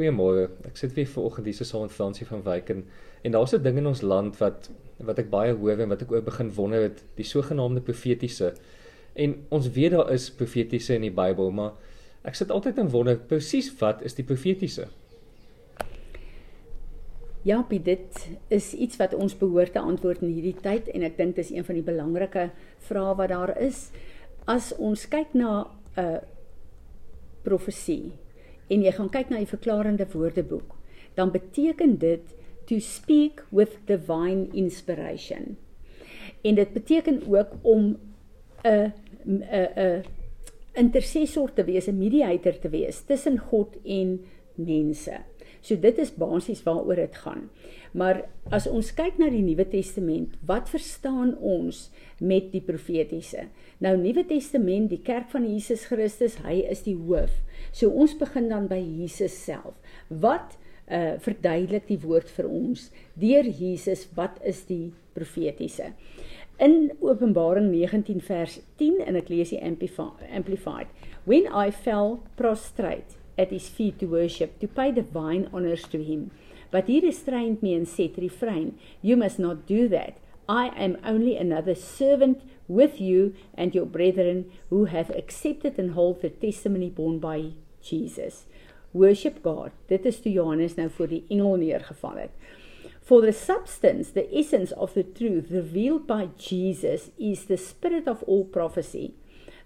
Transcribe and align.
Goeiemôre. 0.00 0.48
Ek 0.64 0.78
sit 0.80 0.94
weer 0.96 1.08
vanoggend 1.12 1.44
hier 1.44 1.56
saam 1.60 1.82
met 1.84 1.92
Fransie 1.92 2.24
van 2.24 2.40
Wyk 2.46 2.70
en 2.72 2.86
en 3.20 3.32
daar's 3.32 3.52
'n 3.52 3.62
ding 3.62 3.76
in 3.76 3.86
ons 3.86 4.00
land 4.00 4.38
wat 4.38 4.70
wat 4.96 5.18
ek 5.18 5.28
baie 5.30 5.52
hoor 5.52 5.78
en 5.78 5.88
wat 5.88 6.02
ek 6.02 6.12
ook 6.12 6.24
begin 6.24 6.52
wonder 6.54 6.82
het, 6.82 7.04
die 7.16 7.24
sogenaamde 7.24 7.80
profetiese. 7.80 8.54
En 9.14 9.34
ons 9.50 9.70
weet 9.70 9.90
daar 9.90 10.12
is 10.12 10.30
profetiese 10.30 10.94
in 10.94 11.02
die 11.02 11.10
Bybel, 11.10 11.50
maar 11.50 11.72
ek 12.24 12.34
sit 12.34 12.50
altyd 12.50 12.78
en 12.78 12.88
wonder 12.88 13.18
presies 13.18 13.68
wat 13.78 14.02
is 14.02 14.14
die 14.14 14.24
profetiese? 14.24 14.88
Ja, 17.42 17.66
dit 17.68 18.28
is 18.48 18.72
iets 18.74 18.96
wat 18.96 19.14
ons 19.14 19.36
behoort 19.36 19.72
te 19.72 19.80
antwoord 19.80 20.22
in 20.22 20.32
hierdie 20.32 20.56
tyd 20.62 20.88
en 20.88 21.02
ek 21.02 21.16
dink 21.16 21.36
dis 21.36 21.50
een 21.50 21.64
van 21.64 21.74
die 21.74 21.84
belangrike 21.84 22.50
vrae 22.78 23.14
wat 23.16 23.28
daar 23.28 23.58
is. 23.58 23.90
As 24.46 24.72
ons 24.78 25.08
kyk 25.08 25.34
na 25.34 25.66
'n 25.96 26.00
uh, 26.00 26.18
profesie 27.42 28.12
en 28.70 28.84
jy 28.86 28.92
gaan 28.94 29.10
kyk 29.10 29.30
na 29.30 29.40
die 29.42 29.50
verklarende 29.50 30.06
woordeboek, 30.12 30.76
dan 31.18 31.32
beteken 31.34 31.98
dit 31.98 32.36
to 32.70 32.78
speak 32.78 33.42
with 33.50 33.78
divine 33.90 34.48
inspiration. 34.54 35.56
En 36.46 36.54
dit 36.54 36.72
beteken 36.72 37.22
ook 37.26 37.58
om 37.62 37.98
'n 38.62 38.92
'n 39.26 39.42
'n 39.76 40.04
intercessor 40.72 41.52
te 41.52 41.64
wees, 41.64 41.86
'n 41.86 41.98
mediator 41.98 42.58
te 42.58 42.68
wees 42.68 43.00
tussen 43.00 43.38
God 43.38 43.76
en 43.84 44.24
mense. 44.54 45.20
So 45.60 45.76
dit 45.76 45.98
is 46.00 46.12
basies 46.16 46.62
waaroor 46.64 47.02
dit 47.02 47.16
gaan. 47.24 47.48
Maar 47.92 48.22
as 48.54 48.68
ons 48.70 48.92
kyk 48.96 49.18
na 49.20 49.28
die 49.32 49.42
Nuwe 49.44 49.66
Testament, 49.68 50.36
wat 50.46 50.70
verstaan 50.72 51.34
ons 51.36 51.88
met 52.22 52.48
die 52.54 52.62
profetiese? 52.64 53.48
Nou 53.82 53.96
Nuwe 54.00 54.24
Testament, 54.28 54.90
die 54.92 55.02
kerk 55.04 55.28
van 55.34 55.46
Jesus 55.48 55.84
Christus, 55.90 56.38
hy 56.44 56.62
is 56.70 56.84
die 56.86 56.96
hoof. 56.96 57.34
So 57.72 57.92
ons 57.92 58.16
begin 58.18 58.48
dan 58.52 58.70
by 58.70 58.80
Jesus 58.80 59.36
self. 59.36 59.76
Wat 60.08 60.56
uh 60.90 61.20
verduidelik 61.22 61.84
die 61.86 62.00
woord 62.02 62.26
vir 62.34 62.48
ons 62.50 62.88
deur 63.14 63.46
Jesus 63.46 64.08
wat 64.16 64.40
is 64.42 64.64
die 64.66 64.90
profetiese? 65.14 65.92
In 66.58 66.90
Openbaring 66.98 67.70
19 67.70 68.18
vers 68.26 68.58
10 68.80 68.98
en 69.06 69.16
ek 69.20 69.30
lees 69.30 69.52
die 69.54 69.62
amplified. 69.62 70.90
When 71.24 71.46
I 71.46 71.70
fell 71.70 72.18
prostrate 72.36 73.19
at 73.40 73.50
his 73.50 73.68
feet 73.68 73.98
to 73.98 74.06
worship 74.06 74.58
to 74.60 74.68
pay 74.68 74.92
divine 74.92 75.48
honors 75.52 75.84
to 75.88 76.02
him. 76.02 76.30
But 76.70 76.86
he 76.86 77.00
restrained 77.00 77.62
me 77.62 77.74
and 77.74 77.88
said, 77.88 78.18
Refrain, 78.18 78.78
you 79.02 79.16
must 79.16 79.38
not 79.38 79.66
do 79.66 79.88
that. 79.88 80.18
I 80.48 80.68
am 80.76 80.98
only 81.04 81.36
another 81.36 81.74
servant 81.74 82.42
with 82.68 83.00
you 83.00 83.34
and 83.54 83.74
your 83.74 83.86
brethren 83.86 84.50
who 84.68 84.84
have 84.86 85.10
accepted 85.10 85.78
and 85.78 85.92
hold 85.92 86.22
the 86.22 86.30
testimony 86.30 86.90
borne 86.90 87.18
by 87.18 87.52
Jesus. 87.82 88.46
Worship 88.92 89.42
God. 89.42 89.70
Dit 89.88 90.06
is 90.06 90.20
toe 90.20 90.32
Johannes 90.32 90.74
nou 90.74 90.88
voor 90.90 91.10
die 91.10 91.22
engel 91.30 91.56
neergeval 91.62 92.24
het. 92.24 92.34
For 93.00 93.22
the 93.22 93.32
substance, 93.32 94.10
the 94.12 94.26
essence 94.36 94.74
of 94.74 94.94
the 94.94 95.02
truth 95.02 95.50
revealed 95.50 96.06
by 96.06 96.28
Jesus 96.38 97.10
is 97.18 97.46
the 97.46 97.56
spirit 97.56 98.06
of 98.06 98.22
all 98.26 98.44
prophecy. 98.44 99.14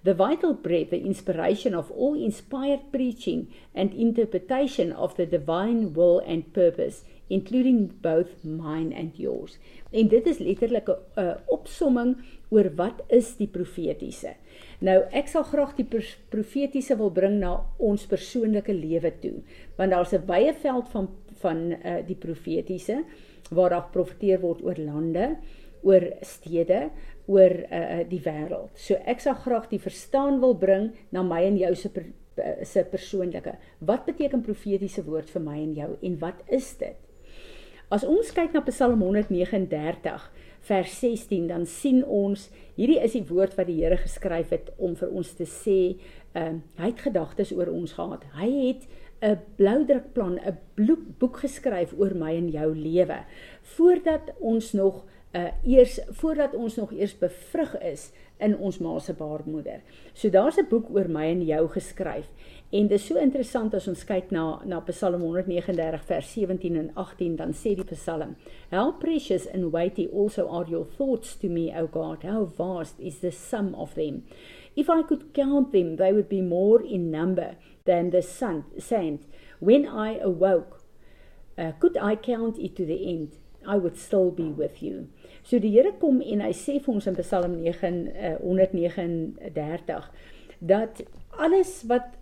The 0.04 0.14
vital 0.14 0.52
breath, 0.52 0.90
the 0.90 1.00
inspiration 1.00 1.74
of 1.74 1.90
all 1.90 2.14
inspired 2.14 2.92
preaching 2.92 3.48
and 3.74 3.92
interpretation 3.94 4.92
of 4.92 5.16
the 5.16 5.26
divine 5.26 5.94
will 5.94 6.20
and 6.20 6.52
purpose 6.52 7.04
including 7.28 7.86
both 8.02 8.44
mine 8.44 8.92
and 8.92 9.16
yours. 9.16 9.58
En 9.90 10.08
dit 10.08 10.26
is 10.26 10.38
letterlik 10.38 10.88
'n 10.88 11.20
uh, 11.20 11.34
opsomming 11.46 12.16
oor 12.48 12.70
wat 12.76 13.02
is 13.08 13.36
die 13.36 13.48
profetiese. 13.48 14.34
Nou 14.78 15.04
ek 15.10 15.28
sal 15.28 15.42
graag 15.42 15.74
die 15.76 15.88
profetiese 16.28 16.96
wil 16.96 17.10
bring 17.10 17.38
na 17.40 17.64
ons 17.78 18.06
persoonlike 18.06 18.72
lewe 18.72 19.12
toe, 19.20 19.42
want 19.76 19.90
daar's 19.90 20.12
'n 20.12 20.26
wye 20.26 20.52
veld 20.52 20.88
van 20.88 21.08
van 21.40 21.72
uh, 21.72 22.00
die 22.06 22.16
profetiese 22.16 23.04
waar 23.50 23.70
daar 23.70 23.82
geprofeteer 23.82 24.40
word 24.40 24.62
oor 24.62 24.78
lande, 24.78 25.36
oor 25.82 26.04
stede, 26.20 26.90
oor 27.26 27.54
uh, 27.72 28.02
die 28.08 28.20
wêreld. 28.24 28.74
So 28.76 28.98
ek 29.08 29.22
sal 29.24 29.38
graag 29.40 29.70
die 29.70 29.80
verstaan 29.80 30.40
wil 30.42 30.56
bring 30.60 30.92
na 31.14 31.22
my 31.24 31.42
en 31.46 31.56
jou 31.60 31.72
se 31.78 31.90
per, 31.92 32.06
se 32.66 32.84
persoonlike. 32.90 33.56
Wat 33.80 34.04
beteken 34.08 34.44
profetiese 34.44 35.04
woord 35.06 35.30
vir 35.32 35.44
my 35.44 35.58
en 35.62 35.74
jou 35.78 35.90
en 36.02 36.18
wat 36.20 36.42
is 36.52 36.74
dit? 36.80 36.98
As 37.92 38.04
ons 38.08 38.32
kyk 38.34 38.54
na 38.56 38.64
Psalm 38.66 39.02
139 39.04 40.28
vers 40.64 40.92
16 41.00 41.48
dan 41.50 41.66
sien 41.68 42.00
ons 42.04 42.48
hierdie 42.78 43.00
is 43.04 43.14
die 43.14 43.26
woord 43.28 43.56
wat 43.58 43.68
die 43.68 43.82
Here 43.82 43.98
geskryf 44.00 44.52
het 44.54 44.70
om 44.80 44.96
vir 44.98 45.12
ons 45.12 45.34
te 45.38 45.46
sê, 45.48 45.96
ehm 46.34 46.60
uh, 46.60 46.60
hy 46.80 46.90
het 46.90 47.04
gedagtes 47.04 47.52
oor 47.54 47.70
ons 47.70 47.92
gehad. 47.94 48.24
Hy 48.34 48.50
het 48.50 48.88
'n 49.24 49.38
bloudrukplan, 49.56 50.40
'n 50.40 50.58
boek 51.18 51.36
geskryf 51.44 51.94
oor 51.96 52.14
my 52.14 52.34
en 52.36 52.48
jou 52.50 52.74
lewe 52.74 53.24
voordat 53.76 54.32
ons 54.40 54.72
nog 54.72 55.04
uh 55.34 55.50
eers 55.66 55.98
voordat 56.20 56.54
ons 56.54 56.76
nog 56.76 56.92
eers 56.92 57.18
bevrug 57.18 57.78
is 57.82 58.12
in 58.38 58.56
ons 58.58 58.78
ma 58.78 58.98
se 58.98 59.12
baarmoeder. 59.12 59.80
So 60.12 60.30
daar's 60.30 60.58
'n 60.58 60.68
boek 60.68 60.90
oor 60.90 61.08
my 61.08 61.26
en 61.30 61.44
jou 61.44 61.68
geskryf 61.68 62.26
En 62.74 62.88
dit 62.88 62.98
is 62.98 63.04
so 63.06 63.20
interessant 63.22 63.74
as 63.78 63.84
ons 63.86 64.00
kyk 64.08 64.32
na 64.34 64.56
na 64.66 64.80
Psalm 64.88 65.20
139 65.22 66.00
vers 66.08 66.30
17 66.34 66.78
en 66.80 66.88
18 66.98 67.36
dan 67.38 67.52
sê 67.54 67.76
die 67.78 67.86
Psalm: 67.86 68.32
How 68.72 68.90
precious 68.98 69.46
and 69.46 69.70
weighty 69.70 70.08
also 70.10 70.48
are 70.48 70.66
your 70.66 70.84
thoughts 70.96 71.36
to 71.38 71.48
me, 71.48 71.70
O 71.70 71.86
God. 71.86 72.24
How 72.24 72.44
vast 72.44 72.98
is 72.98 73.20
the 73.20 73.30
sum 73.30 73.76
of 73.76 73.94
them. 73.94 74.24
If 74.74 74.90
I 74.90 75.02
could 75.02 75.30
count 75.34 75.70
them, 75.70 75.94
they 75.96 76.12
would 76.12 76.28
be 76.28 76.40
more 76.40 76.82
in 76.82 77.12
number 77.12 77.54
than 77.84 78.10
the 78.10 78.22
sun, 78.22 78.64
sand. 78.78 79.20
When 79.60 79.86
I 79.86 80.18
awoke, 80.18 80.82
uh, 81.56 81.72
could 81.78 81.96
I 81.96 82.16
count 82.16 82.58
it 82.58 82.74
to 82.74 82.84
the 82.84 83.06
end, 83.06 83.36
I 83.64 83.76
would 83.76 83.96
still 83.96 84.32
be 84.32 84.50
with 84.50 84.82
you. 84.82 85.06
So 85.44 85.60
die 85.60 85.70
Here 85.74 85.92
kom 86.00 86.22
en 86.24 86.40
hy 86.40 86.52
sê 86.56 86.78
vir 86.80 86.94
ons 86.94 87.06
in 87.10 87.16
Psalm 87.20 87.58
9 87.60 87.90
uh, 88.08 88.36
139 88.40 90.06
dat 90.64 91.02
alles 91.36 91.82
wat 91.90 92.14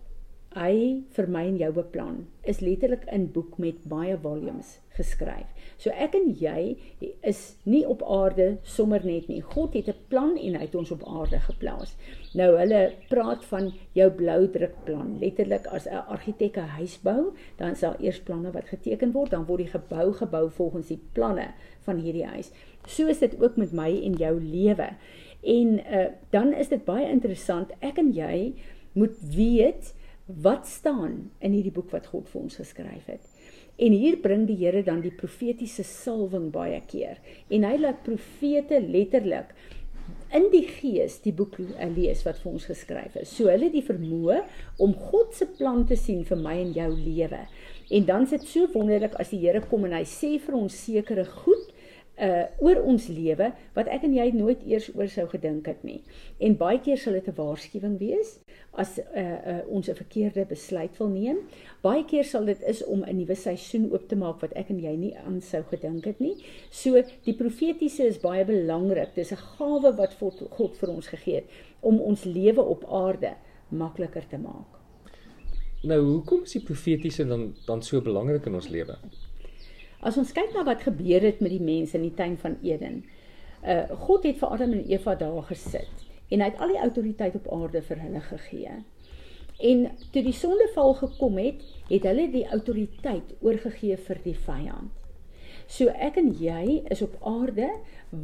hy 0.55 1.03
vir 1.15 1.27
my 1.27 1.43
en 1.47 1.57
jou 1.57 1.71
beplan 1.75 2.23
is 2.43 2.61
letterlik 2.61 3.05
in 3.11 3.29
boek 3.31 3.57
met 3.61 3.83
baie 3.89 4.17
volumes 4.19 4.77
geskryf. 4.97 5.49
So 5.81 5.91
ek 5.91 6.15
en 6.17 6.29
jy 6.39 6.75
is 7.25 7.41
nie 7.65 7.81
op 7.89 8.03
aarde 8.05 8.57
sommer 8.63 9.03
net 9.05 9.27
nie. 9.31 9.41
God 9.41 9.73
het 9.73 9.87
'n 9.89 10.05
plan 10.09 10.37
en 10.37 10.55
hy 10.55 10.61
het 10.61 10.75
ons 10.75 10.91
op 10.91 11.03
aarde 11.07 11.39
geplaas. 11.39 11.95
Nou 12.33 12.57
hulle 12.57 12.93
praat 13.09 13.45
van 13.45 13.73
jou 13.93 14.09
blou 14.11 14.47
drukplan. 14.47 15.17
Letterlik 15.19 15.65
as 15.67 15.87
'n 15.87 16.05
argitek 16.07 16.57
'n 16.57 16.75
huis 16.77 16.99
bou, 17.01 17.33
dan 17.57 17.71
is 17.71 17.79
daar 17.79 17.99
eers 17.99 18.19
planne 18.19 18.51
wat 18.51 18.69
geteken 18.69 19.11
word, 19.11 19.31
dan 19.31 19.45
word 19.45 19.59
die 19.59 19.73
gebou 19.79 20.13
gebou 20.13 20.49
volgens 20.49 20.87
die 20.87 21.01
planne 21.13 21.53
van 21.81 21.97
hierdie 21.97 22.25
huis. 22.25 22.51
So 22.85 23.07
is 23.07 23.19
dit 23.19 23.41
ook 23.41 23.55
met 23.55 23.71
my 23.71 24.01
en 24.03 24.13
jou 24.13 24.41
lewe. 24.41 24.89
En 25.43 25.79
uh, 25.79 26.05
dan 26.29 26.53
is 26.53 26.67
dit 26.67 26.85
baie 26.85 27.09
interessant. 27.09 27.71
Ek 27.79 27.97
en 27.97 28.13
jy 28.13 28.53
moet 28.93 29.17
weet 29.35 29.93
wat 30.25 30.67
staan 30.67 31.31
in 31.43 31.51
hierdie 31.51 31.73
boek 31.75 31.91
wat 31.91 32.07
God 32.11 32.29
vir 32.31 32.41
ons 32.45 32.59
geskryf 32.61 33.07
het. 33.11 33.23
En 33.81 33.91
hier 33.91 34.19
bring 34.21 34.45
die 34.47 34.57
Here 34.61 34.83
dan 34.85 35.01
die 35.03 35.11
profetiese 35.11 35.83
salwing 35.83 36.51
baie 36.53 36.79
keer. 36.87 37.19
En 37.49 37.65
hy 37.67 37.75
laat 37.81 38.03
profete 38.05 38.79
letterlik 38.79 39.51
in 40.33 40.47
die 40.51 40.65
gees 40.65 41.19
die 41.23 41.33
boek 41.35 41.59
lees 41.95 42.23
wat 42.25 42.39
vir 42.41 42.51
ons 42.53 42.67
geskryf 42.69 43.17
is. 43.21 43.33
So 43.33 43.51
hulle 43.51 43.69
die 43.73 43.83
vermoë 43.85 44.39
om 44.81 44.95
God 45.09 45.35
se 45.37 45.47
plan 45.59 45.83
te 45.89 45.97
sien 45.99 46.23
vir 46.27 46.39
my 46.39 46.55
en 46.61 46.73
jou 46.75 46.89
lewe. 46.95 47.43
En 47.93 48.07
dan 48.07 48.25
is 48.25 48.33
dit 48.37 48.47
so 48.49 48.71
wonderlik 48.73 49.17
as 49.21 49.33
die 49.33 49.43
Here 49.43 49.61
kom 49.67 49.85
en 49.89 49.97
hy 49.97 50.05
sê 50.09 50.35
vir 50.41 50.57
ons 50.57 50.79
sekere 50.87 51.25
goed 51.43 51.72
uh 52.21 52.45
oor 52.61 52.77
ons 52.85 53.07
lewe 53.09 53.47
wat 53.73 53.87
ek 53.89 54.03
en 54.05 54.13
jy 54.13 54.27
nooit 54.37 54.61
eers 54.69 54.89
oor 54.93 55.07
sou 55.09 55.25
gedink 55.31 55.65
het 55.65 55.81
nie. 55.83 56.03
En 56.37 56.57
baie 56.57 56.77
keer 56.79 56.97
sal 56.97 57.13
dit 57.17 57.27
'n 57.27 57.35
waarskuwing 57.35 57.97
wees 57.97 58.39
as 58.77 58.99
uh, 58.99 59.21
uh 59.21 59.61
ons 59.67 59.89
'n 59.89 59.95
verkeerde 59.95 60.45
besluit 60.45 60.97
wil 60.97 61.09
neem. 61.09 61.37
Baie 61.81 62.05
keer 62.05 62.23
sal 62.23 62.45
dit 62.45 62.61
is 62.61 62.83
om 62.85 63.03
'n 63.03 63.17
nuwe 63.17 63.35
seisoen 63.35 63.91
oop 63.91 64.07
te 64.07 64.15
maak 64.15 64.41
wat 64.41 64.53
ek 64.53 64.69
en 64.69 64.79
jy 64.79 64.95
nie 64.95 65.17
aan 65.17 65.41
sou 65.41 65.63
gedink 65.63 66.05
het 66.05 66.19
nie. 66.19 66.35
So 66.69 67.01
die 67.25 67.33
profetiese 67.33 68.05
is 68.05 68.19
baie 68.19 68.45
belangrik. 68.45 69.15
Dis 69.15 69.31
'n 69.31 69.41
gawe 69.57 69.95
wat 69.95 70.13
God 70.49 70.77
vir 70.77 70.89
ons 70.89 71.07
gegee 71.07 71.35
het 71.35 71.49
om 71.81 71.99
ons 71.99 72.23
lewe 72.23 72.61
op 72.61 72.85
aarde 72.85 73.35
makliker 73.69 74.27
te 74.29 74.37
maak. 74.37 74.79
Nou, 75.83 75.99
hoekom 75.99 76.43
is 76.43 76.51
die 76.51 76.63
profetiese 76.63 77.25
dan 77.25 77.55
dan 77.65 77.81
so 77.81 78.01
belangrik 78.01 78.45
in 78.45 78.55
ons 78.55 78.69
lewe? 78.69 78.97
As 80.03 80.17
ons 80.19 80.33
kyk 80.35 80.51
na 80.53 80.65
wat 80.67 80.83
gebeur 80.83 81.23
het 81.23 81.39
met 81.39 81.53
die 81.53 81.63
mense 81.63 81.95
in 81.97 82.03
die 82.03 82.15
tuin 82.17 82.35
van 82.41 82.57
Eden. 82.61 83.03
Uh 83.63 83.85
God 84.07 84.25
het 84.27 84.41
vir 84.41 84.55
Adam 84.55 84.73
en 84.75 84.87
Eva 84.91 85.15
daar 85.15 85.43
gesit 85.47 86.09
en 86.33 86.41
hy 86.41 86.49
het 86.49 86.59
al 86.63 86.73
die 86.73 86.81
autoriteit 86.81 87.35
op 87.37 87.47
aarde 87.53 87.81
vir 87.85 87.99
hulle 88.01 88.21
gegee. 88.25 88.73
En 89.61 89.83
toe 90.11 90.23
die 90.25 90.33
sondeval 90.33 90.95
gekom 90.97 91.37
het, 91.37 91.61
het 91.91 92.07
hulle 92.09 92.25
die 92.33 92.45
autoriteit 92.55 93.35
oorgegee 93.45 93.97
vir 94.07 94.21
die 94.23 94.35
vyand. 94.47 94.91
So 95.69 95.93
ek 95.93 96.17
en 96.19 96.31
jy 96.41 96.81
is 96.91 97.03
op 97.05 97.13
aarde 97.29 97.69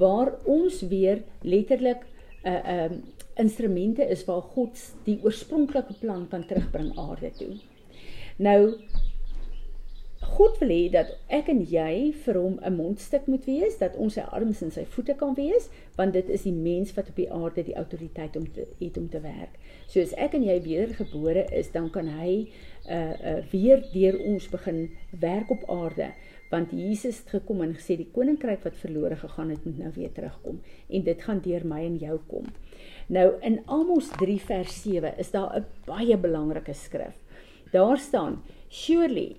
waar 0.02 0.34
ons 0.50 0.82
weer 0.92 1.24
letterlik 1.42 2.04
'n 2.44 2.50
uh, 2.50 2.62
'n 2.66 2.94
um, 2.94 3.04
instrumente 3.40 4.04
is 4.04 4.26
waar 4.26 4.42
God 4.42 4.80
die 5.06 5.20
oorspronklike 5.24 5.94
plan 6.00 6.28
kan 6.28 6.46
terugbring 6.46 6.98
aarde 6.98 7.32
toe. 7.38 7.56
Nou 8.38 8.76
God 10.40 10.56
wil 10.62 10.70
hê 10.72 10.84
dat 10.88 11.10
ek 11.36 11.50
en 11.52 11.58
jy 11.68 12.14
vir 12.24 12.38
hom 12.40 12.54
'n 12.64 12.78
mondstuk 12.78 13.26
moet 13.28 13.44
wees, 13.44 13.74
dat 13.78 13.98
ons 14.00 14.14
sy 14.16 14.24
arms 14.24 14.62
en 14.64 14.72
sy 14.72 14.86
voete 14.94 15.14
kan 15.20 15.34
wees, 15.36 15.68
want 15.98 16.14
dit 16.14 16.30
is 16.30 16.46
die 16.48 16.54
mens 16.56 16.94
wat 16.96 17.10
op 17.12 17.18
die 17.20 17.28
aarde 17.28 17.64
die 17.68 17.76
autoriteit 17.76 18.38
om 18.40 18.46
te 18.54 18.64
het 18.80 18.98
om 18.98 19.10
te 19.10 19.20
werk. 19.20 19.60
So 19.88 20.00
as 20.00 20.14
ek 20.16 20.38
en 20.40 20.44
jy 20.44 20.62
wedergebore 20.64 21.44
is, 21.52 21.72
dan 21.72 21.90
kan 21.90 22.08
hy 22.08 22.48
uh 22.88 23.16
uh 23.32 23.44
weer 23.52 23.84
deur 23.92 24.16
ons 24.32 24.48
begin 24.48 24.90
werk 25.12 25.52
op 25.52 25.68
aarde 25.70 26.14
want 26.50 26.72
Jesus 26.72 27.20
het 27.20 27.30
gekom 27.30 27.62
en 27.62 27.76
gesê 27.76 27.98
die 27.98 28.10
koninkryk 28.14 28.64
wat 28.64 28.80
verlore 28.80 29.16
gegaan 29.16 29.50
het 29.50 29.66
moet 29.66 29.78
nou 29.78 29.92
weer 29.96 30.12
terugkom 30.12 30.62
en 30.90 31.04
dit 31.04 31.22
gaan 31.22 31.42
deur 31.44 31.66
my 31.66 31.84
en 31.86 31.98
jou 31.98 32.18
kom. 32.28 32.48
Nou 33.08 33.28
in 33.42 33.60
Amos 33.68 34.10
3 34.18 34.40
vers 34.40 34.82
7 34.84 35.14
is 35.18 35.32
daar 35.32 35.60
'n 35.60 35.66
baie 35.86 36.18
belangrike 36.18 36.74
skrif. 36.74 37.20
Daar 37.72 37.98
staan: 37.98 38.42
Surely 38.70 39.36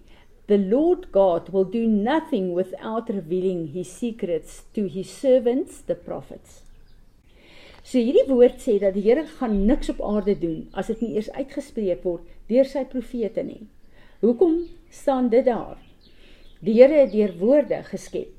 the 0.50 0.58
Lord 0.58 1.12
God 1.12 1.50
will 1.50 1.64
do 1.64 1.86
nothing 1.86 2.52
without 2.52 3.08
revealing 3.08 3.68
his 3.68 3.88
secrets 3.90 4.64
to 4.74 4.88
his 4.88 5.08
servants 5.08 5.80
the 5.86 5.94
prophets. 5.94 6.62
So 7.86 8.02
hierdie 8.02 8.26
woord 8.28 8.58
sê 8.58 8.74
dat 8.82 8.96
die 8.96 9.04
Here 9.04 9.22
gaan 9.38 9.60
niks 9.68 9.92
op 9.92 10.00
aarde 10.02 10.34
doen 10.40 10.64
as 10.74 10.90
dit 10.90 11.04
nie 11.04 11.12
eers 11.14 11.30
uitgespreek 11.36 12.02
word 12.04 12.26
deur 12.50 12.66
sy 12.66 12.82
profete 12.90 13.44
nie. 13.46 13.62
Hoekom 14.24 14.64
staan 14.90 15.30
dit 15.30 15.46
daar? 15.46 15.78
Die 16.66 16.74
Here 16.80 16.98
het 17.04 17.14
deur 17.14 17.36
woorde 17.38 17.78
geskep. 17.86 18.34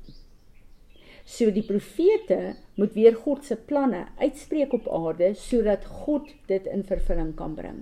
So 1.24 1.48
die 1.54 1.64
profete 1.64 2.58
moet 2.76 2.92
weer 2.92 3.16
God 3.16 3.46
se 3.48 3.56
planne 3.56 4.04
uitspreek 4.20 4.74
op 4.76 4.90
aarde 4.92 5.32
sodat 5.38 5.88
God 6.04 6.28
dit 6.52 6.68
in 6.68 6.84
vervulling 6.84 7.32
kan 7.40 7.56
bring. 7.56 7.80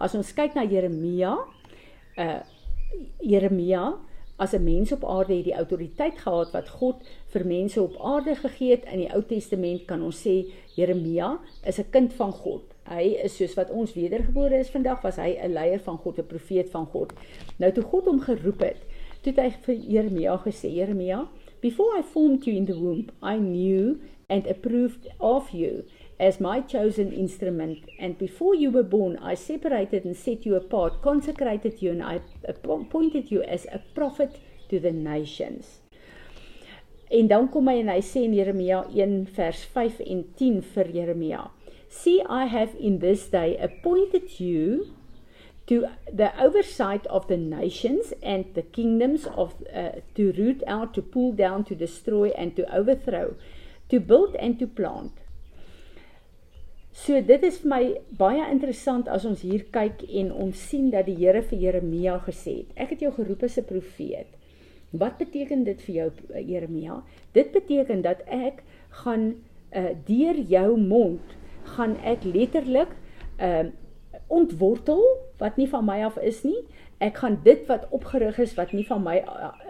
As 0.00 0.16
ons 0.16 0.32
kyk 0.32 0.56
na 0.56 0.64
Jeremia, 0.64 1.36
uh 2.16 2.40
Jeremia 3.18 3.94
as 4.36 4.52
'n 4.52 4.64
mens 4.64 4.92
op 4.92 5.04
aarde 5.04 5.34
het 5.34 5.44
die 5.44 5.54
autoriteit 5.54 6.18
gehad 6.18 6.52
wat 6.52 6.68
God 6.68 6.96
vir 7.26 7.46
mense 7.46 7.82
op 7.82 7.96
aarde 8.00 8.34
gegee 8.34 8.70
het. 8.70 8.84
In 8.84 8.98
die 8.98 9.12
Ou 9.12 9.22
Testament 9.22 9.84
kan 9.84 10.02
ons 10.02 10.26
sê 10.26 10.46
Jeremia 10.74 11.38
is 11.66 11.78
'n 11.78 11.90
kind 11.90 12.12
van 12.12 12.32
God. 12.32 12.62
Hy 12.88 13.18
is 13.22 13.36
soos 13.36 13.54
wat 13.54 13.70
ons 13.70 13.94
wedergebore 13.94 14.58
is 14.58 14.70
vandag, 14.70 15.02
was 15.02 15.16
hy 15.16 15.36
'n 15.42 15.52
leier 15.52 15.80
van 15.80 15.98
God, 15.98 16.18
'n 16.18 16.26
profeet 16.26 16.70
van 16.70 16.86
God. 16.86 17.12
Nou 17.56 17.72
toe 17.72 17.84
God 17.84 18.04
hom 18.04 18.20
geroep 18.20 18.60
het, 18.60 18.80
Toe 19.20 19.34
hy 19.36 19.50
vir 19.66 19.74
Jeremia 19.76 20.38
gesê, 20.40 20.70
Jeremia, 20.72 21.26
before 21.60 21.98
I 21.98 22.00
formed 22.00 22.46
you 22.46 22.54
in 22.56 22.64
the 22.64 22.76
womb, 22.78 23.10
I 23.20 23.36
knew 23.36 23.98
and 24.30 24.46
approved 24.48 25.10
of 25.18 25.50
you 25.52 25.84
as 26.20 26.38
my 26.38 26.60
chosen 26.60 27.12
instrument. 27.12 27.78
And 27.98 28.18
before 28.18 28.54
you 28.54 28.70
were 28.70 28.84
born, 28.84 29.18
I 29.22 29.34
separated 29.34 30.04
and 30.04 30.16
set 30.16 30.44
you 30.44 30.54
apart, 30.54 31.02
consecrated 31.02 31.80
you, 31.80 31.90
and 31.90 32.02
I 32.02 32.20
appointed 32.46 33.30
you 33.30 33.42
as 33.42 33.66
a 33.72 33.80
prophet 33.94 34.38
to 34.68 34.78
the 34.78 34.92
nations. 34.92 35.80
En 37.10 37.26
dan 37.26 37.48
kom 37.50 37.66
hy 37.66 37.80
en 37.80 37.88
hy 37.90 37.98
sê 38.06 38.22
in 38.22 38.36
Jeremia 38.36 38.84
1 38.94 39.24
vers 39.34 39.64
5 39.74 39.98
en 40.04 40.22
10 40.38 40.60
vir 40.76 40.90
Jeremia. 40.94 41.48
See 41.90 42.20
I 42.22 42.44
have 42.46 42.76
in 42.78 43.00
this 43.00 43.26
day 43.32 43.56
appointed 43.58 44.38
you 44.38 44.92
to 45.66 45.88
the 46.12 46.30
oversight 46.38 47.06
of 47.06 47.26
the 47.26 47.36
nations 47.36 48.12
and 48.22 48.44
the 48.54 48.62
kingdoms 48.62 49.26
of 49.26 49.54
uh, 49.74 49.98
to 50.14 50.32
root 50.38 50.62
out 50.68 50.94
to 50.94 51.02
pull 51.02 51.32
down 51.32 51.64
to 51.64 51.74
destroy 51.74 52.30
and 52.36 52.54
to 52.54 52.62
overthrow 52.72 53.34
to 53.88 53.98
build 53.98 54.36
and 54.36 54.58
to 54.60 54.66
plant 54.66 55.19
so 56.92 57.20
dit 57.22 57.42
is 57.46 57.60
vir 57.62 57.70
my 57.70 57.82
baie 58.18 58.44
interessant 58.50 59.08
as 59.08 59.24
ons 59.24 59.42
hier 59.46 59.64
kyk 59.72 60.02
en 60.08 60.32
ons 60.32 60.66
sien 60.70 60.90
dat 60.90 61.06
die 61.06 61.16
Here 61.18 61.42
vir 61.42 61.58
Jeremia 61.58 62.18
gesê 62.26 62.60
het. 62.62 62.72
Ek 62.76 62.94
het 62.94 63.00
jou 63.06 63.12
geroep 63.14 63.42
as 63.42 63.58
'n 63.58 63.64
profeet. 63.64 64.26
Wat 64.90 65.18
beteken 65.18 65.64
dit 65.64 65.80
vir 65.82 65.94
jou 65.94 66.10
Jeremia? 66.34 67.02
Dit 67.32 67.52
beteken 67.52 68.02
dat 68.02 68.22
ek 68.26 68.62
gaan 68.90 69.34
uh, 69.72 69.94
deur 70.06 70.34
jou 70.34 70.78
mond 70.78 71.36
gaan 71.76 71.96
ek 72.02 72.24
letterlik 72.24 72.90
uh, 73.38 73.70
ontwortel 74.26 75.02
wat 75.38 75.56
nie 75.56 75.68
van 75.68 75.84
my 75.84 76.02
af 76.04 76.18
is 76.18 76.42
nie. 76.42 76.58
Ek 76.98 77.22
gaan 77.22 77.38
dit 77.44 77.66
wat 77.66 77.86
opgerig 77.90 78.38
is 78.38 78.54
wat 78.58 78.72
nie 78.72 78.86
van 78.86 79.02
my 79.02 79.20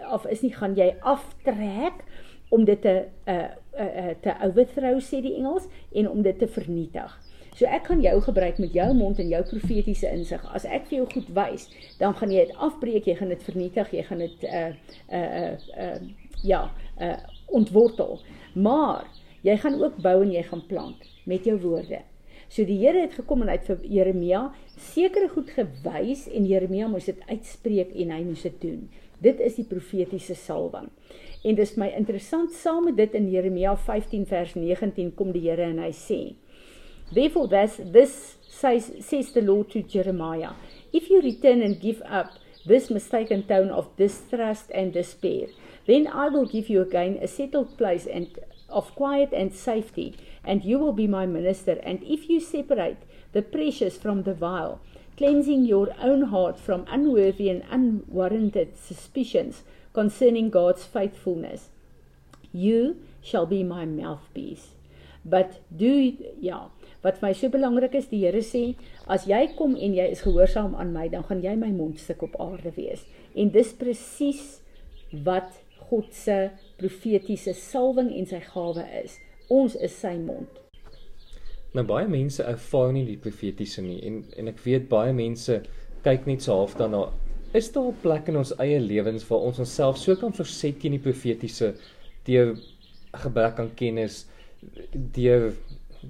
af 0.09 0.25
is 0.25 0.41
nie, 0.41 0.53
gaan 0.53 0.75
jy 0.75 0.95
aftrek 1.01 2.03
om 2.49 2.65
dit 2.65 2.81
te 2.81 3.05
uh, 3.29 3.49
uh, 3.83 4.13
te 4.23 4.35
overthrow 4.47 4.99
sê 5.03 5.21
die 5.23 5.35
Engels 5.39 5.67
en 5.91 6.09
om 6.09 6.21
dit 6.25 6.37
te 6.39 6.47
vernietig. 6.47 7.17
So 7.55 7.67
ek 7.67 7.89
gaan 7.89 8.01
jou 8.01 8.15
gebruik 8.23 8.59
met 8.63 8.73
jou 8.73 8.87
mond 8.95 9.19
en 9.19 9.27
jou 9.27 9.41
profetiese 9.49 10.09
insig. 10.09 10.43
As 10.55 10.65
ek 10.65 10.87
vir 10.89 11.01
jou 11.01 11.07
goed 11.11 11.31
wys, 11.35 11.67
dan 11.99 12.15
gaan 12.17 12.31
jy 12.31 12.45
dit 12.47 12.61
afbreek, 12.67 13.09
jy 13.09 13.17
gaan 13.19 13.33
dit 13.33 13.43
vernietig, 13.43 13.91
jy 13.91 14.05
gaan 14.07 14.23
dit 14.23 14.45
uh 14.47 14.69
uh 15.11 15.49
uh 15.85 15.97
ja, 16.47 16.61
uh 16.97 17.17
ontwortel. 17.51 18.21
Maar 18.55 19.03
jy 19.45 19.57
gaan 19.61 19.77
ook 19.81 19.99
bou 20.01 20.21
en 20.23 20.31
jy 20.31 20.45
gaan 20.47 20.63
plant 20.69 21.11
met 21.27 21.45
jou 21.45 21.57
woorde. 21.59 22.01
So 22.51 22.65
die 22.67 22.79
Here 22.81 23.03
het 23.03 23.13
gekom 23.15 23.43
en 23.43 23.51
hy 23.51 23.59
het 23.59 23.67
vir 23.69 23.83
Jeremia 23.87 24.41
sekere 24.91 25.29
goed 25.31 25.51
gewys 25.55 26.25
en 26.31 26.47
Jeremia 26.47 26.89
moes 26.91 27.07
dit 27.07 27.21
uitspreek 27.29 27.93
en 28.03 28.11
hy 28.15 28.23
moes 28.25 28.43
dit 28.47 28.57
doen. 28.63 28.81
Dit 29.21 29.39
is 29.39 29.55
die 29.59 29.67
profetiese 29.69 30.35
salwing. 30.35 30.89
En 31.45 31.57
dis 31.57 31.75
my 31.77 31.91
interessant 31.97 32.53
saam 32.57 32.85
met 32.89 32.97
dit 32.97 33.17
in 33.17 33.29
Jeremia 33.29 33.75
15 33.77 34.25
vers 34.29 34.55
19 34.57 35.13
kom 35.17 35.31
die 35.35 35.47
Here 35.47 35.67
en 35.69 35.81
hy 35.81 35.91
sê: 35.95 36.19
Therefore 37.13 37.49
this, 37.51 37.79
this 37.93 38.37
says, 38.47 38.91
says 38.99 39.31
the 39.33 39.41
Lord 39.41 39.69
to 39.71 39.81
Jeremiah, 39.81 40.53
if 40.93 41.09
you 41.09 41.21
return 41.21 41.61
and 41.61 41.79
give 41.79 42.01
up 42.05 42.37
this 42.65 42.89
mistaken 42.89 43.43
tone 43.43 43.69
of 43.69 43.89
distrust 43.97 44.71
and 44.73 44.93
despair, 44.93 45.47
then 45.87 46.07
I 46.07 46.29
will 46.29 46.45
give 46.45 46.69
you 46.69 46.81
again 46.81 47.17
a 47.21 47.27
settled 47.27 47.77
place 47.77 48.05
and 48.05 48.27
of 48.69 48.95
quiet 48.95 49.33
and 49.33 49.53
safety 49.53 50.15
and 50.43 50.63
you 50.63 50.79
will 50.79 50.93
be 50.93 51.07
my 51.07 51.25
minister. 51.25 51.79
And 51.83 52.01
if 52.03 52.29
you 52.29 52.39
separate 52.39 52.97
the 53.33 53.41
precious 53.41 53.97
from 53.97 54.23
the 54.23 54.33
vile, 54.33 54.79
cleansing 55.17 55.65
your 55.65 55.89
own 56.01 56.23
heart 56.23 56.59
from 56.59 56.85
unworthy 56.89 57.49
and 57.49 57.63
unwarranted 57.69 58.77
suspicions 58.77 59.63
concerning 59.93 60.49
God's 60.49 60.85
faithfulness, 60.85 61.69
you 62.51 62.97
shall 63.21 63.45
be 63.45 63.63
my 63.63 63.85
mouthpiece. 63.85 64.69
But 65.23 65.61
do 65.75 66.17
ja, 66.39 66.69
wat 67.03 67.21
my 67.21 67.33
so 67.33 67.49
belangrik 67.49 67.93
is, 67.95 68.07
die 68.09 68.23
Here 68.25 68.41
sê, 68.41 68.75
as 69.05 69.27
jy 69.29 69.43
kom 69.57 69.75
en 69.75 69.93
jy 69.93 70.07
is 70.13 70.23
gehoorsaam 70.25 70.73
aan 70.75 70.93
my, 70.95 71.07
dan 71.13 71.25
gaan 71.27 71.43
jy 71.45 71.53
my 71.59 71.69
mondstuk 71.75 72.23
op 72.25 72.39
aarde 72.41 72.73
wees. 72.77 73.05
En 73.37 73.53
dis 73.53 73.73
presies 73.77 74.61
wat 75.11 75.61
God 75.91 76.09
se 76.15 76.49
profetiese 76.79 77.53
salwing 77.57 78.09
en 78.15 78.29
sy 78.29 78.41
gawe 78.47 78.87
is 79.03 79.19
ons 79.51 79.75
is 79.75 79.93
sy 79.99 80.15
mond. 80.15 80.60
Nou 81.71 81.85
baie 81.87 82.07
mense 82.07 82.43
ervaar 82.43 82.91
nie 82.91 83.05
die 83.07 83.19
profetiese 83.19 83.81
nie 83.81 83.99
en 84.07 84.23
en 84.37 84.51
ek 84.51 84.59
weet 84.65 84.89
baie 84.91 85.13
mense 85.15 85.61
kyk 86.03 86.25
net 86.27 86.43
so 86.43 86.57
half 86.57 86.75
daarna. 86.79 87.05
Is 87.53 87.71
daar 87.71 87.91
'n 87.91 88.01
plek 88.01 88.27
in 88.27 88.37
ons 88.37 88.53
eie 88.59 88.79
lewens 88.79 89.27
waar 89.27 89.39
ons 89.39 89.59
onsself 89.59 89.97
so 89.97 90.15
kan 90.15 90.33
verset 90.33 90.79
teen 90.79 90.91
die 90.91 91.05
profetiese 91.07 91.75
deur 92.25 92.57
gebrek 93.13 93.59
aan 93.59 93.71
kennis 93.75 94.25
deur 94.91 95.53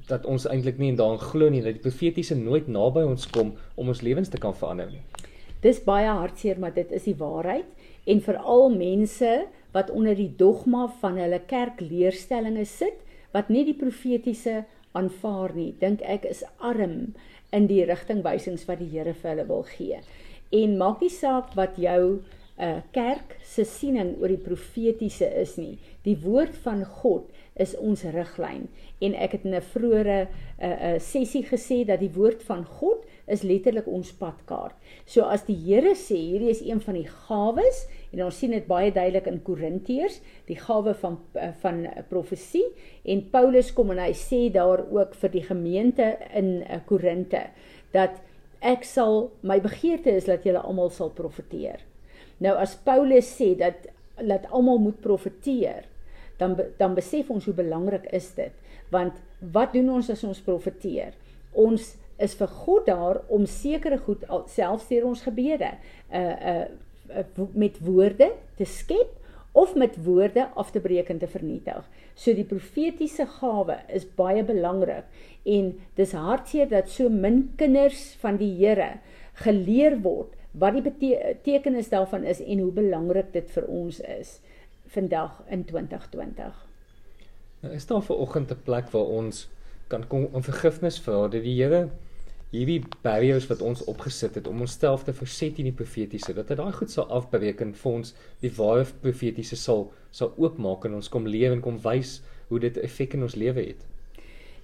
dat 0.08 0.26
ons 0.26 0.48
eintlik 0.48 0.78
nie 0.78 0.96
daarin 0.96 1.20
glo 1.20 1.50
nie 1.50 1.62
dat 1.62 1.74
die 1.74 1.84
profetiese 1.90 2.36
nooit 2.36 2.68
naby 2.68 3.04
ons 3.04 3.28
kom 3.28 3.54
om 3.76 3.88
ons 3.88 4.02
lewens 4.02 4.30
te 4.30 4.38
kan 4.38 4.56
verander 4.56 4.90
nie. 4.92 5.04
Dis 5.62 5.80
baie 5.84 6.10
hartseer, 6.10 6.60
maar 6.60 6.74
dit 6.74 6.92
is 6.92 7.04
die 7.04 7.18
waarheid 7.18 7.66
en 8.10 8.22
veral 8.22 8.70
mense 8.74 9.46
wat 9.76 9.92
onder 9.94 10.16
die 10.16 10.32
dogma 10.38 10.88
van 11.02 11.18
hulle 11.22 11.40
kerkleerstellings 11.48 12.78
sit, 12.78 12.98
wat 13.32 13.50
nie 13.50 13.64
die 13.66 13.78
profetiese 13.78 14.64
aanvaar 14.98 15.56
nie, 15.56 15.72
dink 15.80 16.02
ek 16.02 16.26
is 16.30 16.44
arm 16.60 17.14
in 17.56 17.68
die 17.68 17.84
rigtingwysings 17.88 18.68
wat 18.70 18.80
die 18.80 18.92
Here 18.92 19.14
vir 19.14 19.34
hulle 19.34 19.48
wil 19.50 19.66
gee. 19.76 20.00
En 20.52 20.78
maak 20.80 21.02
nie 21.04 21.12
saak 21.14 21.56
wat 21.56 21.78
jou 21.80 22.22
'n 22.62 22.64
uh, 22.64 22.78
eh, 22.78 22.82
kerk 22.92 23.38
se 23.44 23.64
siening 23.64 24.20
oor 24.22 24.28
die 24.28 24.38
profetiese 24.38 25.26
is 25.42 25.56
nie. 25.58 25.80
Die 26.04 26.18
woord 26.22 26.56
van 26.64 26.86
God 26.86 27.32
is 27.56 27.76
ons 27.78 28.04
riglyn 28.04 28.68
en 29.00 29.16
ek 29.16 29.32
het 29.32 29.46
in 29.46 29.56
'n 29.56 29.62
vroeëre 29.62 30.20
'n 30.22 30.28
uh, 30.62 30.94
uh, 30.94 31.00
sessie 31.00 31.44
gesê 31.44 31.86
dat 31.86 32.00
die 32.00 32.14
woord 32.14 32.44
van 32.44 32.66
God 32.66 33.06
is 33.32 33.44
letterlik 33.48 33.88
ons 33.88 34.12
padkaart. 34.20 34.76
So 35.10 35.26
as 35.30 35.46
die 35.48 35.56
Here 35.56 35.94
sê 35.98 36.18
hierdie 36.18 36.52
is 36.52 36.64
een 36.66 36.82
van 36.84 36.98
die 37.00 37.08
gawes 37.08 37.86
en 38.12 38.24
ons 38.26 38.38
sien 38.38 38.54
dit 38.56 38.66
baie 38.68 38.92
duidelik 38.94 39.30
in 39.32 39.40
Korintiërs, 39.46 40.20
die 40.50 40.58
gawe 40.60 40.94
van 41.04 41.20
eh, 41.40 41.54
van 41.64 41.86
profesie 42.10 42.66
en 43.04 43.24
Paulus 43.34 43.72
kom 43.76 43.94
en 43.94 44.02
hy 44.04 44.12
sê 44.18 44.44
daar 44.54 44.84
ook 44.88 45.16
vir 45.22 45.36
die 45.38 45.46
gemeente 45.48 46.12
in 46.38 46.60
eh, 46.64 46.82
Korinte 46.88 47.48
dat 47.96 48.20
ek 48.62 48.84
sal 48.86 49.32
my 49.48 49.58
begeerte 49.64 50.14
is 50.14 50.28
dat 50.30 50.46
julle 50.46 50.62
almal 50.62 50.92
sal 50.94 51.10
profeteer. 51.16 51.82
Nou 52.42 52.54
as 52.60 52.76
Paulus 52.86 53.30
sê 53.38 53.54
dat 53.58 53.88
dat 54.22 54.46
almal 54.54 54.78
moet 54.78 55.00
profeteer, 55.02 55.88
dan 56.38 56.58
dan 56.78 56.94
besef 56.98 57.30
ons 57.30 57.46
hoe 57.46 57.56
belangrik 57.58 58.06
is 58.14 58.34
dit 58.38 58.54
want 58.92 59.18
wat 59.56 59.74
doen 59.74 59.90
ons 59.96 60.10
as 60.12 60.24
ons 60.28 60.44
profeteer? 60.44 61.16
Ons 61.56 61.96
is 62.22 62.36
vir 62.40 62.52
God 62.66 62.86
daar 62.90 63.22
om 63.30 63.46
sekere 63.50 63.98
goed 64.06 64.24
selfs 64.52 64.88
deur 64.92 65.10
ons 65.10 65.26
gebede 65.28 65.74
uh 66.10 66.38
uh 66.54 66.66
met 67.54 67.76
woorde 67.84 68.30
te 68.56 68.66
skep 68.66 69.18
of 69.52 69.76
met 69.76 69.98
woorde 70.04 70.46
af 70.56 70.72
te 70.72 70.80
breek 70.80 71.10
en 71.10 71.18
te 71.20 71.28
vernietig. 71.28 71.84
So 72.16 72.34
die 72.34 72.48
profetiese 72.48 73.26
gawe 73.40 73.82
is 73.92 74.06
baie 74.16 74.44
belangrik 74.48 75.10
en 75.44 75.74
dis 75.98 76.14
hartseer 76.16 76.70
dat 76.72 76.90
so 76.90 77.10
min 77.10 77.50
kinders 77.60 78.14
van 78.22 78.40
die 78.40 78.54
Here 78.62 79.02
geleer 79.44 79.98
word 80.06 80.38
wat 80.52 80.76
die 80.76 80.84
betekenis 80.84 81.92
daarvan 81.92 82.24
is 82.24 82.42
en 82.44 82.60
hoe 82.60 82.72
belangrik 82.76 83.32
dit 83.34 83.52
vir 83.52 83.68
ons 83.68 84.00
is 84.00 84.40
vandag 84.92 85.40
in 85.50 85.64
2020. 85.68 86.68
Nou 87.62 87.74
is 87.76 87.88
daar 87.88 88.04
vir 88.04 88.18
oggend 88.18 88.52
'n 88.52 88.64
plek 88.64 88.90
waar 88.92 89.08
ons 89.20 89.50
kan 89.88 90.08
kom 90.08 90.28
om 90.32 90.44
vergifnis 90.44 91.00
vra 91.00 91.28
dat 91.28 91.44
die 91.44 91.56
Here 91.64 91.90
hierdie 92.52 92.82
barriers 93.06 93.48
wat 93.48 93.62
ons 93.64 93.84
opgesit 93.88 94.36
het 94.36 94.48
om 94.48 94.64
onsself 94.66 95.06
te 95.08 95.14
verset 95.16 95.60
in 95.62 95.70
die 95.70 95.76
profetiese 95.76 96.34
dat 96.36 96.50
dit 96.52 96.60
daai 96.60 96.74
goed 96.76 96.92
sal 96.92 97.08
afbreek 97.08 97.62
en 97.64 97.72
vir 97.84 97.92
ons 97.92 98.12
die 98.44 98.52
ware 98.58 98.84
profetiese 99.04 99.56
sal 99.60 99.88
sal 100.12 100.34
oopmaak 100.36 100.86
en 100.88 100.98
ons 101.00 101.08
kom 101.14 101.30
lewe 101.32 101.56
en 101.56 101.64
kom 101.64 101.80
wys 101.86 102.18
hoe 102.50 102.60
dit 102.60 102.78
effek 102.84 103.16
in 103.16 103.24
ons 103.24 103.38
lewe 103.40 103.64
het. 103.64 103.86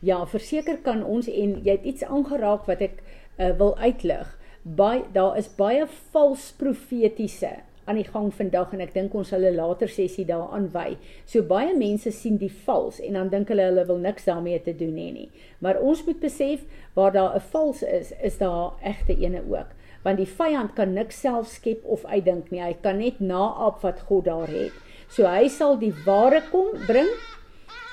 Ja, 0.03 0.19
verseker 0.27 0.81
kan 0.83 0.99
ons 1.07 1.29
en 1.31 1.55
jy 1.63 1.77
het 1.77 1.87
iets 1.87 2.03
aangeraak 2.03 2.67
wat 2.67 2.83
ek 2.83 2.99
uh, 2.99 3.53
wil 3.57 3.73
uitlig. 3.79 4.27
Baie 4.63 5.05
daar 5.15 5.39
is 5.39 5.47
baie 5.55 5.87
vals 6.11 6.51
profetiese 6.59 7.55
aan 7.87 7.95
die 7.95 8.07
gang 8.07 8.29
vandag 8.33 8.73
en 8.75 8.83
ek 8.83 8.93
dink 8.93 9.15
ons 9.15 9.29
sal 9.31 9.45
'n 9.47 9.55
later 9.55 9.87
sessie 9.87 10.25
daaraan 10.25 10.69
wy. 10.73 10.97
So 11.25 11.41
baie 11.41 11.73
mense 11.73 12.11
sien 12.11 12.37
die 12.37 12.51
vals 12.51 12.99
en 12.99 13.13
dan 13.13 13.29
dink 13.29 13.47
hulle 13.47 13.63
hulle 13.63 13.85
wil 13.85 13.97
niks 13.97 14.25
daarmee 14.25 14.59
te 14.61 14.75
doen 14.75 14.95
hê 14.95 15.11
nie. 15.13 15.29
Maar 15.59 15.79
ons 15.79 16.05
moet 16.05 16.19
besef 16.19 16.65
waar 16.95 17.11
daar 17.11 17.35
'n 17.35 17.39
vals 17.51 17.83
is, 17.83 18.11
is 18.21 18.37
daar 18.37 18.73
egte 18.83 19.15
ene 19.15 19.41
ook. 19.49 19.71
Want 20.03 20.17
die 20.17 20.27
vyand 20.27 20.73
kan 20.75 20.93
niks 20.93 21.19
self 21.19 21.47
skep 21.47 21.85
of 21.85 22.05
uitdink 22.05 22.51
nie. 22.51 22.61
Hy 22.61 22.75
kan 22.81 22.97
net 22.97 23.19
naap 23.19 23.81
wat 23.81 23.99
God 23.99 24.25
daar 24.25 24.47
het. 24.47 24.73
So 25.09 25.25
hy 25.25 25.47
sal 25.47 25.77
die 25.77 25.93
ware 26.05 26.41
kom 26.51 26.67
bring 26.87 27.09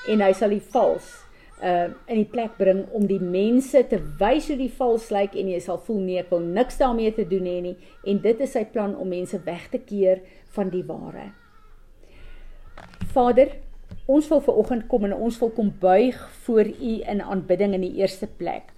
en 0.09 0.21
hy 0.21 0.33
sal 0.33 0.49
die 0.49 0.61
vals 0.61 1.24
uh 1.65 1.91
in 2.11 2.21
die 2.21 2.29
plek 2.29 2.59
bring 2.59 2.85
om 2.93 3.07
die 3.09 3.21
mense 3.21 3.81
te 3.89 3.99
wys 4.21 4.51
hoe 4.51 4.59
die 4.61 4.73
vals 4.79 5.09
lyk 5.15 5.37
en 5.41 5.49
jy 5.49 5.61
sal 5.65 5.81
voel 5.87 6.03
nee 6.05 6.21
ek 6.21 6.33
wil 6.35 6.45
niks 6.45 6.77
daarmee 6.83 7.15
te 7.17 7.25
doen 7.29 7.49
hê 7.49 7.57
nie 7.65 7.77
en 8.05 8.21
dit 8.27 8.43
is 8.45 8.53
sy 8.53 8.65
plan 8.75 8.93
om 9.01 9.09
mense 9.09 9.41
weg 9.47 9.71
te 9.73 9.81
keer 9.81 10.21
van 10.55 10.71
die 10.71 10.85
ware. 10.87 11.31
Vader, 13.15 13.57
ons 14.11 14.29
wil 14.29 14.43
ver 14.45 14.61
oggend 14.61 14.87
kom 14.91 15.07
en 15.09 15.17
ons 15.17 15.41
wil 15.41 15.53
kom 15.57 15.73
buig 15.81 16.19
voor 16.45 16.69
U 16.69 16.95
in 17.15 17.23
aanbidding 17.23 17.75
in 17.75 17.87
die 17.87 17.97
eerste 18.03 18.27
plek. 18.27 18.74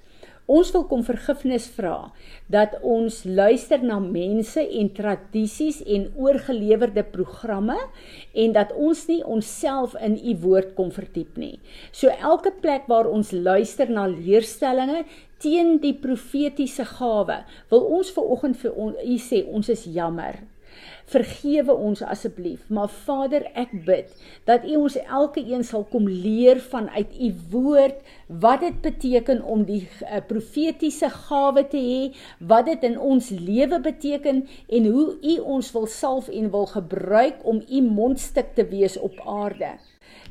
Ons 0.46 0.70
wil 0.70 0.84
kom 0.86 1.02
vergifnis 1.02 1.64
vra 1.74 2.12
dat 2.52 2.76
ons 2.86 3.18
luister 3.26 3.82
na 3.82 3.98
mense 3.98 4.62
en 4.62 4.90
tradisies 4.94 5.80
en 5.82 6.06
oorgelewerde 6.14 7.02
programme 7.10 7.78
en 8.44 8.54
dat 8.54 8.70
ons 8.78 9.02
nie 9.10 9.22
onsself 9.26 9.96
in 9.98 10.14
u 10.14 10.36
woord 10.44 10.76
kom 10.78 10.92
verdiep 10.94 11.34
nie. 11.34 11.56
So 11.90 12.14
elke 12.14 12.54
plek 12.62 12.86
waar 12.86 13.10
ons 13.10 13.34
luister 13.34 13.90
na 13.90 14.06
leerstellings 14.06 15.10
teen 15.42 15.76
die 15.82 15.96
profetiese 15.98 16.86
gawe, 16.96 17.42
wil 17.68 17.88
ons 17.98 18.12
ver 18.14 18.30
oggend 18.36 18.62
vir 18.62 18.72
u 19.02 19.18
sê 19.20 19.42
ons 19.50 19.68
is 19.68 19.82
jammer 19.90 20.38
vergewe 21.10 21.74
ons 21.74 22.02
asseblief. 22.02 22.64
Maar 22.72 22.90
Vader, 22.90 23.46
ek 23.54 23.72
bid 23.86 24.10
dat 24.48 24.64
U 24.66 24.76
ons 24.86 24.96
elke 25.04 25.42
een 25.46 25.64
sal 25.66 25.86
kom 25.90 26.08
leer 26.10 26.58
vanuit 26.72 27.12
U 27.14 27.30
woord 27.52 28.00
wat 28.42 28.64
dit 28.64 28.80
beteken 28.82 29.42
om 29.42 29.62
die 29.68 29.84
uh, 29.86 30.18
profetiese 30.26 31.10
gawe 31.10 31.62
te 31.70 31.80
hê, 31.82 32.00
wat 32.40 32.66
dit 32.70 32.86
in 32.90 32.98
ons 32.98 33.30
lewe 33.30 33.78
beteken 33.82 34.42
en 34.66 34.88
hoe 34.90 35.06
U 35.14 35.36
ons 35.58 35.70
wil 35.76 35.86
salf 35.90 36.30
en 36.32 36.50
wil 36.54 36.66
gebruik 36.72 37.44
om 37.46 37.62
U 37.62 37.82
mondstuk 37.86 38.54
te 38.58 38.66
wees 38.70 38.98
op 38.98 39.20
aarde. 39.22 39.76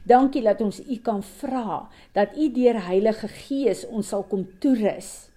Dankie 0.06 0.44
dat 0.46 0.60
ons 0.62 0.82
U 0.84 1.00
kan 1.04 1.24
vra 1.40 1.86
dat 2.14 2.36
U 2.38 2.50
deur 2.54 2.82
Heilige 2.88 3.32
Gees 3.32 3.86
ons 3.88 4.12
sal 4.12 4.28
kom 4.30 4.46
toerus. 4.60 5.32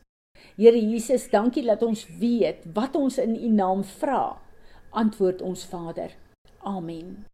Here 0.59 0.79
Jesus, 0.79 1.29
dankie 1.31 1.63
dat 1.63 1.83
ons 1.87 2.03
weet 2.19 2.67
wat 2.75 2.99
ons 2.99 3.21
in 3.23 3.37
U 3.39 3.55
naam 3.55 3.87
vra 4.01 4.37
antwoord 4.91 5.43
ons 5.43 5.65
Vader. 5.67 6.11
Amen. 6.63 7.27